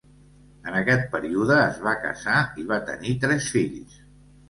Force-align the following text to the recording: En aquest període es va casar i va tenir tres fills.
En 0.71 0.77
aquest 0.79 1.05
període 1.11 1.59
es 1.67 1.79
va 1.89 1.95
casar 2.07 2.41
i 2.65 2.69
va 2.75 2.83
tenir 2.91 3.17
tres 3.27 3.55
fills. 3.59 4.05